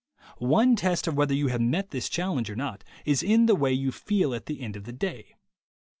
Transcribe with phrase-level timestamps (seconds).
[0.39, 3.71] One test of whether you have met this challenge or not is in the way
[3.71, 5.35] you feel at the end of the day.